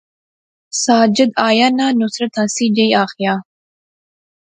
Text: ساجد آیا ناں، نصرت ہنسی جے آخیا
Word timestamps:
ساجد 0.83 1.31
آیا 1.47 1.67
ناں، 1.77 1.91
نصرت 1.99 2.33
ہنسی 2.39 2.65
جے 2.75 2.85
آخیا 3.03 3.33